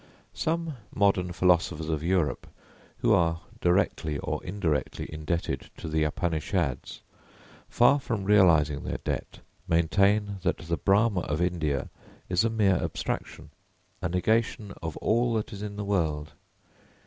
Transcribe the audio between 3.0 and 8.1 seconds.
who are directly or indirectly indebted to the Upanishads, far